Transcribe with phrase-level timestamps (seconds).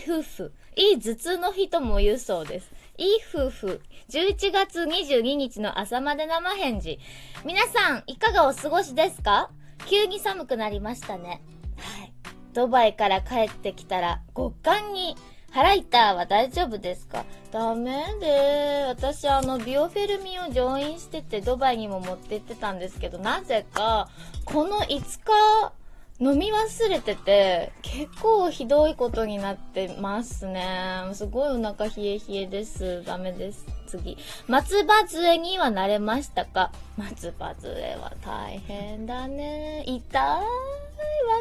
[0.00, 2.70] い夫婦、いい頭痛の日とも言うそうです。
[2.96, 6.98] いい夫婦、11月22日の朝まで生返事。
[7.44, 9.50] 皆さん、いかがお過ごしですか？
[9.86, 11.42] 急に寒くなりましたね。
[11.76, 12.12] はい。
[12.52, 15.16] ドバイから帰ってきたら、極寒に
[15.52, 17.24] 腹痛は大丈夫ですか？
[17.50, 24.08] ダメで、私あの、ビオフェルミンを乗院しててドバイにも持って行ってたんですけど、なぜか、
[24.44, 25.72] この5日、
[26.20, 30.66] 飲み忘れてて、結構ひどいことになってますね。
[31.14, 33.02] すごいお腹冷え冷えです。
[33.04, 33.64] ダメです。
[33.86, 34.18] 次。
[34.46, 36.72] 松葉杖には慣れましたか？
[36.98, 39.82] 松葉杖は大変だね。
[39.86, 40.44] 痛い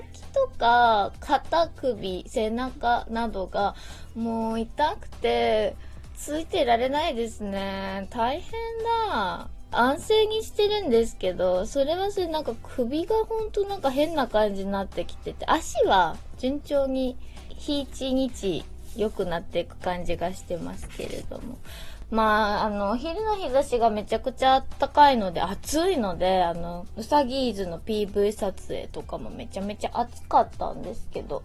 [0.01, 3.75] 脇とか、肩首、背中などが
[4.15, 5.75] もう痛くて、
[6.15, 8.07] ついてられないですね。
[8.11, 8.51] 大変
[9.09, 9.49] だ。
[9.71, 17.17] 安静にしてるんですけど、それはそれなんか首がほんとなんか変な感じになってきてて、足は順調に
[17.49, 21.57] 日一日良くなっていく感じがしてますけれども。
[22.11, 31.43] まあ、あの、昼の日差しがめちゃくちゃ暖かいので、暑いので、あの、うさぎーズの PV 撮影とかもめちゃめちゃ暑かったんですけど、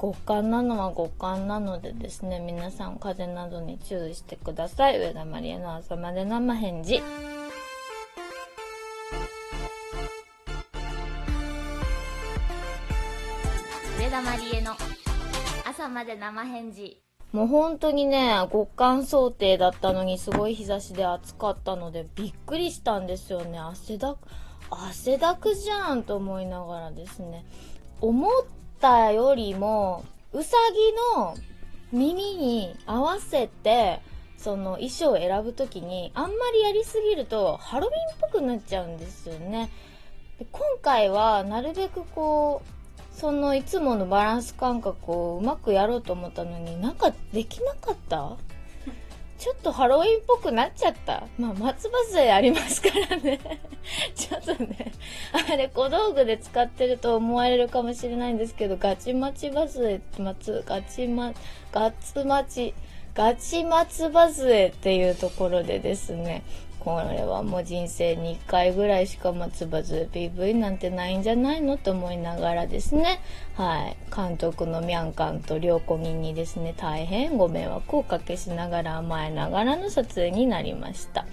[0.00, 4.98] 極寒なのは極寒なのでですね、皆さん風邪などに注意してください。
[4.98, 7.02] 上田まりえの朝まで生返事。
[14.16, 14.74] 田まりえの
[15.68, 23.58] 朝まで生返事もう本当にね、極寒想定だったのにすごい日差しで暑かったのでびっくりしたんですよね。
[23.58, 24.18] 汗だく、
[24.70, 27.44] 汗だくじゃんと思いながらですね。
[28.00, 28.30] 思っ
[28.80, 31.36] たよりも、うさぎの
[31.92, 34.00] 耳に合わせて、
[34.38, 39.70] その衣装を選ぶときに、あんまりやりすぎるとハロウィンっぽくなっちゃうんですよね。
[40.38, 42.75] で今回はなるべくこう、
[43.16, 48.36] そのいつものバランス感覚をうまくやろうと思ったのになんかできなかった？
[49.38, 51.24] ちょっとハロウィンっぽくなっちゃった。
[51.38, 53.38] まあ、松葉杖ありますからね
[54.14, 54.92] ちょっとね、
[55.32, 61.32] あれ小道具で使ってると思われるかもしれないんですけど、ガチマチバ杖、松、ガチマ、
[61.72, 62.74] ガツマチ、
[63.14, 66.42] ガチ松葉杖っていうところでですね、
[66.86, 73.20] これはもう人生に1回ぐらいしか松葉杖 PV なんてないんじゃないのと思いながらですね、
[73.54, 81.26] はい、監督のミャンカンと両子人にですね、大変ご迷惑をおかけしながら甘えながらの撮影になりました。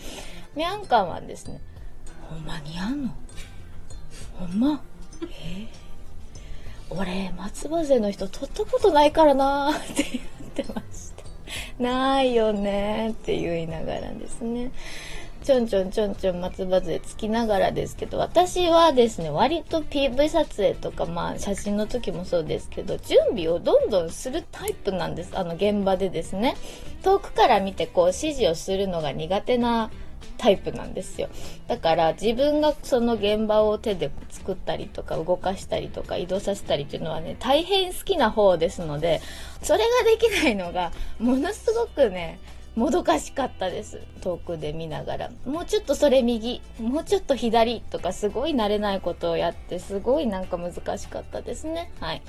[0.55, 1.61] ミャンカンはですね、
[2.23, 3.09] ほんまにやんの？
[4.39, 4.81] ほんま？
[5.21, 5.67] えー、
[6.89, 9.93] 俺、松葉杖の人撮ったことないからなー。
[9.93, 10.19] って
[10.57, 11.23] 言ってました。
[11.83, 14.71] ないよねって言いながらですね。
[15.43, 25.31] ちょんちょんちょんちょん松葉杖つきながらですけど、私はですね、割と PV 撮影とか、まあ写真の時もそうですけど、準備をどんどんするタイプなんです。
[25.37, 26.55] あの現場でですね。
[27.03, 29.91] 遠くから見てこう指示をするのが苦手な
[30.37, 31.27] タイプなんですよ。
[31.67, 39.21] だから自分がその現場を手で作ったりとか動かしたりとか移動させたりっていうのはね、大変好きな方ですので、
[39.61, 42.39] それができないのがものすごくね、
[42.75, 44.01] もどかしかったです。
[44.21, 45.31] 遠くで見ながら。
[45.45, 51.91] もうちょっとそれ右、もうちょっと左とかすごい慣れないことをやって、すごいなんか難しかったですね。
[51.99, 52.21] はい。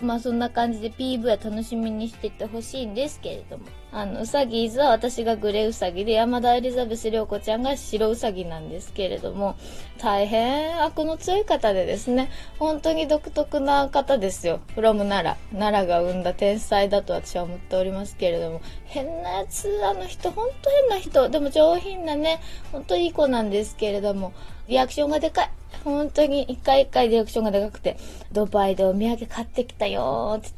[0.00, 3.64] まあそんな感じで PV は楽しみにしててほしいんですけれども。
[3.96, 9.54] あの、うさぎーズは私がグレーうさぎで、山田エリザベス涼子ちゃんが白うさぎなんですけれども、
[9.98, 12.28] 大変悪の強い方でですね、
[12.58, 14.58] 本当に独特な方ですよ。
[14.74, 15.58] フロム奈良。
[15.58, 21.28] 奈良が生んだ天才だと私は思っておりますけれども、変なやつ、あの人、本当変な人。
[21.28, 22.40] でも上品なね、
[22.72, 24.32] 本当いい子なんですけれども、
[24.68, 25.50] リアクションがでかい。
[25.84, 27.96] 本当に一回一回リアクションがでかくて、
[28.32, 30.50] ドバイでお土産買ってきたよーって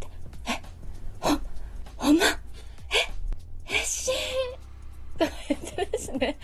[0.44, 0.66] 言って、え、
[1.20, 1.38] ほ、
[1.96, 2.24] ほんま？
[5.18, 6.36] と言ってですね、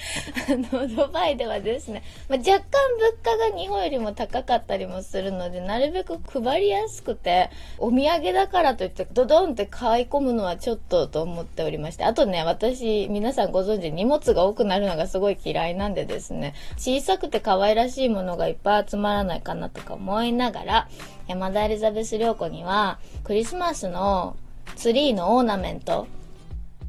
[0.49, 2.63] あの、ドバイではですね、まあ、若干
[2.99, 20.89] 物価が日本よりも高かったりもするので、なるべく配りやすくて、お土産だからといってドドンって買い込むのはちょっとと思っておりまして、あとね、私、皆さんご存知、荷物が多くなるのがすごい嫌いなんでですね、小さくて可愛らしいものがいっぱい集まらないかなとか思いながら、
[21.29, 24.37] 山田エリザベス良子には、クリスマスの
[24.77, 26.07] ツリーのオーナメント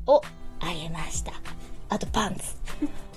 [0.08, 0.22] を
[0.60, 1.34] あげました。
[1.94, 2.56] あとパンツ。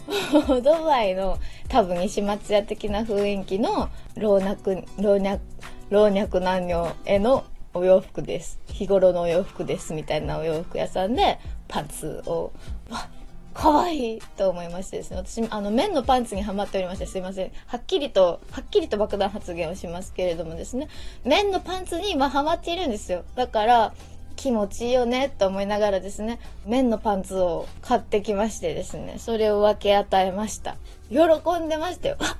[0.62, 1.38] ドバイの
[1.68, 4.56] 多分石松屋的な雰囲気の老若、
[4.98, 5.40] 老若、
[5.88, 8.60] 老若男女へのお洋服です。
[8.66, 11.38] 日頃のお洋服ですみたいなお洋服屋さんで
[11.68, 12.52] パンツを、
[12.90, 13.08] わ、
[13.54, 15.16] かわいいと思いましてですね。
[15.16, 17.52] 私、あの、綿のパンツにはまっておりまして、すいません。
[17.66, 20.88] はっきりと、はっきりと爆弾発言をしますけれどもですね。
[21.24, 23.24] 綿のパンツに今はまっているんですよ。
[23.36, 23.94] だから、
[24.36, 30.76] 気持ちいいよねと思いながらですね、綿のパンツを買ってきましてですね、それを分け与えました。
[31.10, 31.18] 喜
[31.58, 32.16] んでましたよ。
[32.20, 32.36] あ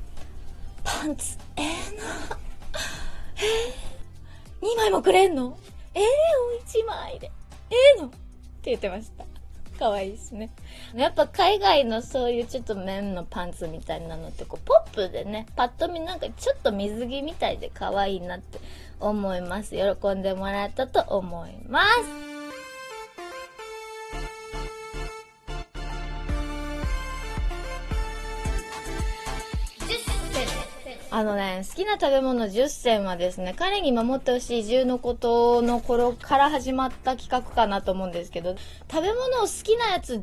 [0.84, 2.04] パンツ、ええー、な。
[3.38, 5.58] えー、2枚もくれんの？
[5.94, 7.32] ええー、お1枚で。
[7.70, 8.08] ええー、の？
[8.08, 8.16] って
[8.70, 9.24] 言ってました。
[9.78, 10.50] 可愛いですね。
[10.94, 18.58] やっぱ海外のそういうちょっと綿のパンツみたいなのってこうポップでね、パッと見なんかちょっと水着みたいで可愛いなって
[19.00, 19.74] 思います。
[19.74, 22.25] 喜んでもらえたと思います。
[31.16, 38.54] あのね、好きな食べ物10選はですね、彼に守ってほしい10のことの頃から始まった企画かなと思うんですけど、
[38.90, 40.22] 食べ物を好きなやつ10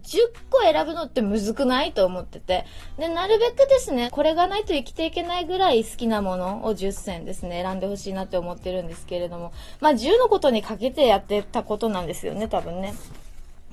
[0.52, 2.66] 個選ぶのってむずくないと思ってて。
[3.00, 12.94] で、なるべくですね、これがないと生きていけないぐらい好きなものを10選ですね、選んでほしいなって思ってるんですけれども、まあ10のことにかけてやってたことなんですよね、多分ね。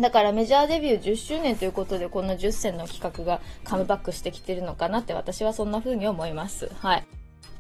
[0.01, 6.71] だからメジャーデビュー10周年ということで、この10選の企画がカムバックしてきてるのかなって私はそんな風に思います。
[6.81, 7.07] はい。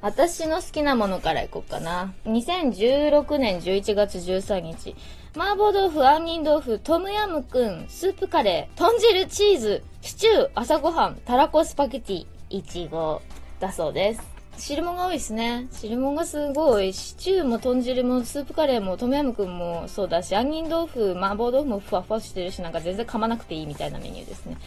[0.00, 2.14] 私の好きなものからいこうかな。
[2.24, 4.96] 2016年11月13日。
[5.36, 13.20] 麻婆豆腐、杏仁豆腐、トムヤムクン、スープカレー、豚汁、チーズ、シチュー、朝ごはん、たらこスパゲティ、いちご
[13.60, 14.39] だそうです。
[14.56, 15.68] 汁物が多いですね。
[15.72, 16.92] 汁物がすごい。
[16.92, 24.58] シチューも豚汁もスープカレーもトムヤムクンもそうだし、杏仁豆腐、麻婆豆腐もふわふわしてるし、なんか全然噛まなくていいみたいなメニューですね。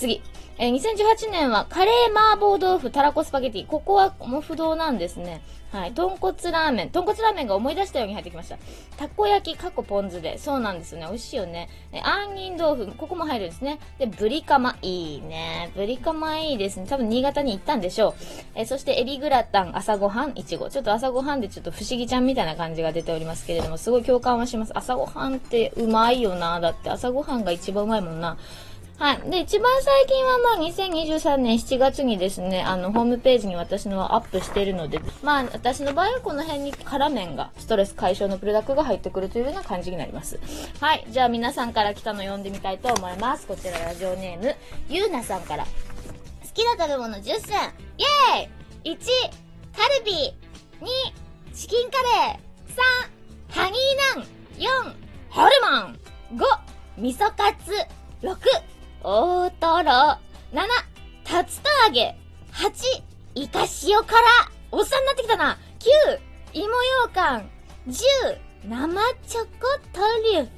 [0.00, 0.22] 次。
[0.58, 3.66] えー、2018年はカレー麻婆豆腐たらこスパゲティ。
[3.66, 5.42] ここはも不動なんですね。
[5.72, 5.92] はい。
[5.92, 6.90] 豚骨ラーメン。
[6.90, 8.58] 豚骨ラーメンが思い出したように入ってきました。
[8.96, 10.36] たこ焼き、かっこポン酢で。
[10.36, 11.06] そうなんですよね。
[11.06, 11.68] 美味しいよね。
[11.92, 12.92] え、杏仁豆腐。
[12.96, 13.78] ここも入るんですね。
[13.98, 14.76] で、ブリカマ。
[14.82, 15.70] いいね。
[15.76, 16.86] ブリカマいいですね。
[16.88, 18.14] 多分新潟に行ったんでしょう。
[18.56, 20.68] え、そしてエビグラタン、朝ごはん、いちご。
[20.70, 24.72] ちょっと朝ごはんでちょっと不思議ちゃんみたいな感じが出ておりますけれども、すごい共感はします。
[24.76, 26.58] 朝ごはんってうまいよな。
[26.58, 28.36] だって朝ごはんが一番うまいもんな。
[29.00, 29.30] はい。
[29.30, 40.38] で、一番最近はまあ2023年7月にですね、あの、ホームページに私のアップしているので、まあ私の場合はこの辺に辛麺が、ストレス解消のプロダクトが入ってくるというような感じになります。
[40.80, 41.06] はい。
[41.08, 43.46] じゃあ皆さんから来たの読んでみたいと思います。
[43.46, 44.54] こちらラジオネーム、
[44.90, 45.64] ゆうなさんから。
[45.64, 45.70] 好
[46.52, 47.34] きな食べ物10選
[47.96, 48.98] イェーイ !1、
[49.78, 50.12] カルビ
[50.82, 54.26] 2、チキンカレー3、ハニーナン
[54.58, 54.94] 4、
[55.30, 55.98] ホルモン
[56.36, 56.44] 5、
[56.98, 57.72] 味噌カツ
[58.20, 58.69] 6、
[59.02, 59.82] 大トロ。
[59.82, 60.18] 7、
[60.52, 60.68] 竜
[61.24, 62.16] 田揚げ。
[62.52, 63.02] 8、
[63.34, 64.18] イカ塩辛。
[64.70, 65.56] おっさんになってきたな。
[66.52, 66.68] 9、芋
[67.06, 67.50] 羊羹。
[67.88, 69.48] 10、生チョコ
[69.94, 70.00] ト
[70.34, 70.50] リュフ。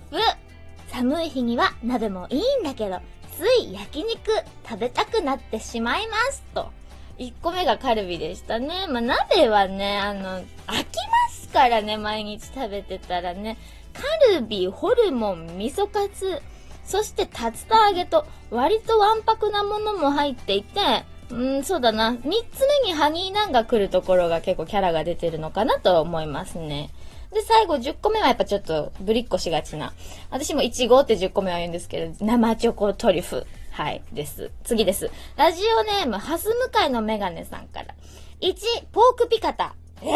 [0.88, 2.98] 寒い日には鍋もいいんだけど、
[3.36, 4.32] つい焼肉
[4.68, 6.70] 食べたくなってしまいますと。
[7.18, 8.86] 1個目がカルビでしたね。
[8.88, 10.84] まあ、鍋はね、あの、飽きま
[11.30, 13.56] すからね、毎日食べてたらね。
[13.92, 14.02] カ
[14.34, 16.42] ルビ、ホルモン、味噌カツ、
[16.84, 22.12] そして、竜田揚げと、割とわんぱくなものも入っていて、うん、そうだな。
[22.12, 22.20] 三
[22.52, 26.90] つ目にハニーナンが来るところが結構キャラが出てるのかなと思いますね。
[27.32, 29.94] で、最後10個目はやっぱちょっとぶりっこしがちな。
[30.30, 33.46] 私も1号って10個目は言うんですけど、生チョコトリュフ。
[33.70, 34.50] はい、です。
[34.64, 35.10] 次です。
[35.36, 37.94] ラジオネーム、ハス向かいのメガネさんから。
[38.42, 38.54] 1、
[38.92, 39.74] ポークピカタ。
[40.02, 40.08] え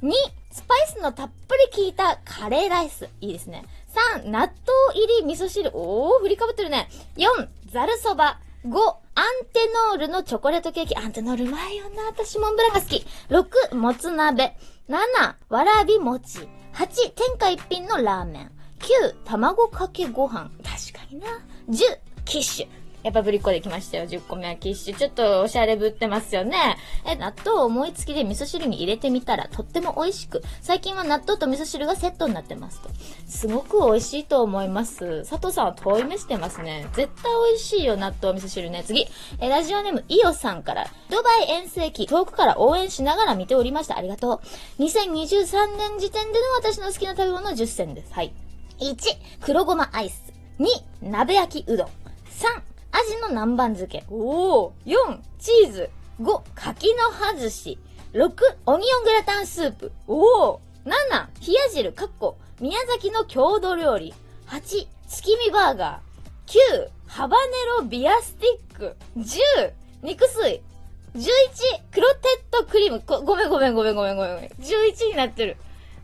[0.00, 0.12] !2、
[0.52, 3.08] スパイスのたっぷり効いたカレーライス。
[3.20, 3.64] いいですね。
[4.18, 4.50] 3、納豆
[4.94, 5.70] 入り味噌汁。
[5.74, 6.88] おー、振りかぶってるね。
[7.16, 8.40] 4、ざるそば。
[8.64, 8.68] 5、
[9.14, 10.96] アンテノールのチョコレートケーキ。
[10.96, 12.04] アンテノールうまいよな。
[12.04, 13.06] 私モンブランが好き。
[13.28, 14.56] 6、もつ鍋。
[14.88, 16.40] 7、わらび餅。
[16.74, 18.52] 8、天下一品のラーメン。
[18.80, 20.50] 9、卵かけご飯。
[20.62, 21.26] 確かにな。
[21.68, 22.79] 10、キッシュ。
[23.02, 24.04] やっぱぶりっ子できましたよ。
[24.04, 24.96] 10個目はキッシュ。
[24.96, 26.76] ちょっとおしゃれぶってますよね。
[27.06, 32.90] え、納豆を思いつきで味噌汁に入れてみたらとっても美味しく、最近は納豆と味噌汁がセットになってますと。
[33.26, 35.24] すごく美味しいと思います。
[35.28, 36.86] 佐藤さんは遠い目してますね。
[36.92, 38.84] 絶対美味しいよ、納豆味噌汁ね。
[38.84, 39.06] 次。
[39.38, 43.96] え、ラジオネームイオさんから、ドバイ遠征期、遠くから応援しながら見ておりました。
[43.96, 44.42] ありがと
[44.78, 44.82] う。
[44.82, 48.12] 2023年時点での私の好きな食べ物10選です。
[48.12, 48.32] はい。
[48.78, 48.96] 1、
[49.40, 50.32] 黒ごまアイス。
[50.58, 51.86] 2、鍋焼きうどん。
[51.86, 51.90] 3、
[53.00, 54.04] アジの南蛮漬け。
[54.10, 55.90] おお !4、チーズ。
[56.20, 57.78] 5、柿の葉寿司。
[58.12, 58.30] 6、
[58.66, 59.90] オニオングラタンスープ。
[60.06, 60.90] おお !7、
[61.46, 64.12] 冷や汁、かっこ、宮崎の郷土料理。
[64.48, 66.50] 8、月見バーガー。
[66.76, 68.96] 9、ハバネロビアスティック。
[69.16, 70.60] 10、肉水。
[71.14, 71.22] 11、
[71.92, 73.02] クロテッドクリーム。
[73.24, 74.34] ごめんごめんごめんごめんごめん。
[74.34, 75.56] 11になってる。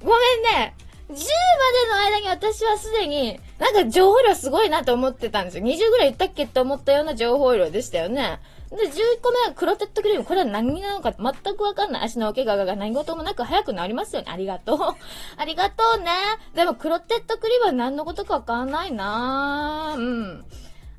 [0.03, 0.75] ごめんね。
[1.09, 5.65] 10までの間に私はすでに、なんか情報量すごいなと思ってたんですよ。
[5.65, 8.41] 20ぐらい言ったっけって思ったような情報量でしたよね。
[8.71, 10.25] で、11個目はクロテッドクリーム。
[10.25, 12.03] これは何なのか全くわかんない。
[12.07, 14.29] 足のお怪我が何事もなく早く治りますよね。
[14.29, 14.79] ありがとう。
[15.39, 16.11] ありがとうね。
[16.55, 20.45] でも、クロテッドクリームは何のことかわかんないなうん。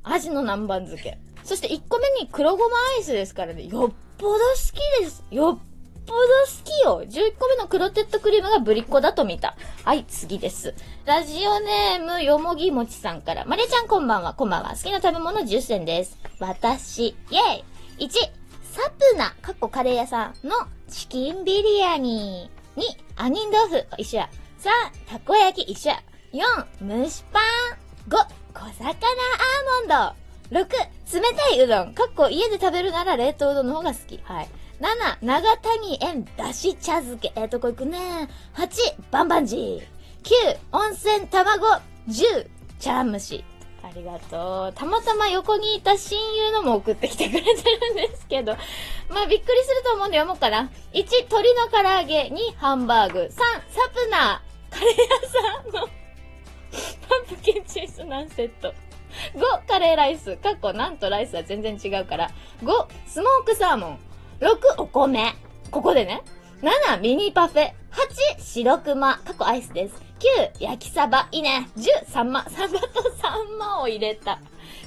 [0.04, 1.18] 味の南蛮漬け。
[1.44, 3.66] そして1個目に黒ごまアイスですからね。
[3.66, 4.40] よっぽど好
[5.02, 5.26] きです。
[5.32, 5.66] よっ
[6.06, 6.57] ぽど好
[6.88, 7.04] よ。
[7.04, 9.56] 11個目のクロテッドクリームがぶりっ子だと見た。
[9.84, 10.74] はい、次です。
[11.06, 13.46] ラジオネーム、よもぎもちさんから。
[13.46, 14.72] まりちゃんこんばんは、こんばんは。
[14.72, 16.18] 好きな食べ物10選です。
[16.40, 18.10] 私、イェイ !1、
[18.72, 20.56] サプナ、かっこカレー屋さんの
[20.90, 22.50] チキンビリヤニ。
[22.78, 22.82] 2、
[23.18, 24.30] アニン豆腐、一緒や。
[25.08, 26.04] 3、たこ焼き、一緒や。
[26.82, 27.44] 4、蒸しパン。
[28.10, 28.16] 5、
[28.54, 28.96] 小魚アー
[29.90, 30.28] モンド。
[30.60, 30.64] 6、
[31.14, 31.94] 冷たいうどん。
[31.94, 34.20] かっこ家で食べるなら冷凍うどんの方が好き。
[34.24, 34.50] はい。
[34.80, 37.32] 7、長谷園だし茶漬け。
[37.36, 38.30] えー、とこ行くね。
[38.54, 39.80] 8、バンバンジー。
[40.24, 41.66] 9、温泉卵。
[42.08, 42.48] 10、
[42.80, 43.44] 茶碗蒸し。
[43.84, 44.74] ありがとう。
[44.74, 48.56] たまたま横にいた親友のも送ってきてくれてるんですけど。
[49.10, 50.70] まあ、びっくりすると思うんで読もうかな。
[50.94, 52.30] 1、鶏の唐揚げ。
[52.34, 53.20] 2、ハンバーグ。
[53.20, 53.40] 3、サ
[53.94, 54.74] プナー。
[54.74, 55.88] カレー屋さんの
[57.08, 58.74] パンプキンチーズナンセット。
[59.34, 60.38] 5、カレーライス。
[60.38, 62.30] かっこなんとライスは全然違うから。
[62.62, 64.00] 5、スモークサーモン。
[64.40, 65.34] 六、お米。
[65.72, 66.22] ここでね。
[66.62, 67.72] 七、ミニパフェ。
[67.90, 69.18] 八、白熊。
[69.26, 69.96] 過去アイスです。
[70.20, 70.28] 九、
[70.64, 71.28] 焼きサバ。
[71.32, 71.70] いいね。
[71.76, 72.48] 10、サンマ。
[72.48, 74.40] サバとサンマを入れた。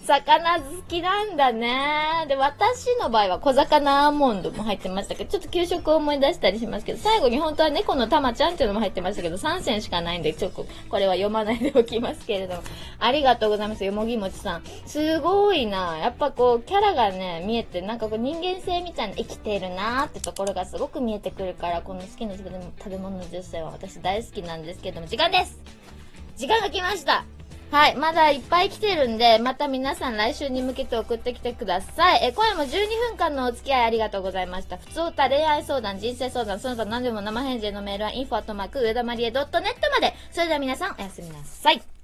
[0.07, 2.27] 魚好きなんだね。
[2.29, 12.63] で、私の場合は小魚アーモンドも入ってましたけど、ちょっと給食を思い出したりしますけど、最後に本当は猫のたまちゃんっていうのも入ってましたけど、3選しかないんで、ちょっとこれは読まないでおきますけれども。
[12.99, 13.85] ありがとうございます。
[13.85, 14.63] よもぎもちさん。
[14.87, 15.99] すごいな。
[15.99, 25.59] やっぱこう、キャラがね、見えて、なんかこう人間性みたいな生きているなーってところがすごく見えてくるから、この好きな食べ物の女性は私大好きなんですけども、時間です
[26.37, 27.25] 時間が来ました
[27.71, 27.97] はい。
[27.97, 32.21] まだいっぱい来てるんで、また皆さん来週に向けて送ってきてください。
[32.25, 32.69] え、今夜も12
[33.11, 34.77] 分間のお付き合いありがとうございました。
[34.77, 40.15] 普通歌、恋愛相談、人生相談、その他何でも生返事へのメールは info@ 上田まりえ .net まで。
[40.33, 42.00] それでは皆さん、おやすみなさい。